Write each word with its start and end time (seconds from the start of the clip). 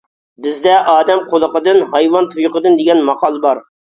بىزدە 0.45 0.71
«ئادەم 0.93 1.19
قۇلىقىدىن، 1.33 1.81
ھايۋان 1.93 2.29
تۇيىقىدىن» 2.33 2.81
دېگەن 2.83 3.07
ماقال 3.13 3.41
بار. 3.45 3.63